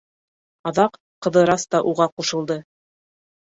Аҙаҡ 0.71 0.97
Ҡыҙырас 1.25 1.67
та 1.75 1.83
уға 1.93 2.09
ҡушылды. 2.15 2.59